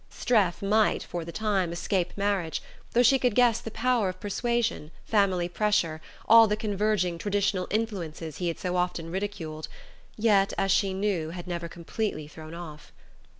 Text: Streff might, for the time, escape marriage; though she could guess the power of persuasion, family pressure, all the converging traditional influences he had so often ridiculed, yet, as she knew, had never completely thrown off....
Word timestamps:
Streff 0.09 0.63
might, 0.63 1.03
for 1.03 1.23
the 1.23 1.31
time, 1.31 1.71
escape 1.71 2.17
marriage; 2.17 2.63
though 2.93 3.03
she 3.03 3.19
could 3.19 3.35
guess 3.35 3.59
the 3.61 3.69
power 3.69 4.09
of 4.09 4.19
persuasion, 4.19 4.89
family 5.05 5.47
pressure, 5.47 6.01
all 6.27 6.47
the 6.47 6.57
converging 6.57 7.19
traditional 7.19 7.67
influences 7.69 8.37
he 8.37 8.47
had 8.47 8.57
so 8.57 8.77
often 8.77 9.11
ridiculed, 9.11 9.67
yet, 10.17 10.53
as 10.57 10.71
she 10.71 10.91
knew, 10.95 11.29
had 11.29 11.45
never 11.45 11.67
completely 11.69 12.27
thrown 12.27 12.55
off.... 12.55 12.91